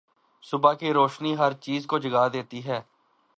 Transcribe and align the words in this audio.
صبح 0.43 0.73
کی 0.73 0.93
روشنی 0.93 1.37
ہر 1.37 1.51
چیز 1.53 1.85
کو 1.87 1.99
جگا 1.99 2.27
دیتی 2.27 2.65
ہے۔ 2.65 2.81